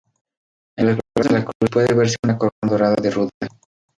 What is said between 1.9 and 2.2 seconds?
verse